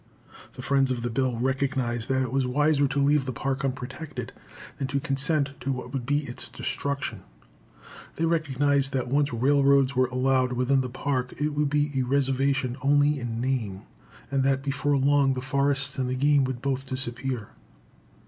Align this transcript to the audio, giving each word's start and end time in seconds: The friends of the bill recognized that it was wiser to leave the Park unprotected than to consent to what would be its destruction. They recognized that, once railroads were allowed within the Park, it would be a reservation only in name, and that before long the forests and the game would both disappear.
The 0.53 0.63
friends 0.63 0.89
of 0.89 1.03
the 1.03 1.11
bill 1.11 1.37
recognized 1.37 2.09
that 2.09 2.23
it 2.23 2.31
was 2.33 2.47
wiser 2.47 2.87
to 2.87 2.99
leave 2.99 3.25
the 3.25 3.31
Park 3.31 3.63
unprotected 3.63 4.33
than 4.79 4.87
to 4.87 4.99
consent 4.99 5.51
to 5.59 5.71
what 5.71 5.93
would 5.93 6.07
be 6.07 6.25
its 6.25 6.49
destruction. 6.49 7.21
They 8.15 8.25
recognized 8.25 8.93
that, 8.93 9.09
once 9.09 9.31
railroads 9.31 9.95
were 9.95 10.07
allowed 10.07 10.53
within 10.53 10.81
the 10.81 10.89
Park, 10.89 11.35
it 11.39 11.49
would 11.49 11.69
be 11.69 11.91
a 11.95 12.01
reservation 12.01 12.77
only 12.81 13.19
in 13.19 13.39
name, 13.39 13.83
and 14.31 14.41
that 14.41 14.63
before 14.63 14.97
long 14.97 15.35
the 15.35 15.39
forests 15.41 15.99
and 15.99 16.09
the 16.09 16.15
game 16.15 16.45
would 16.45 16.63
both 16.63 16.87
disappear. 16.87 17.49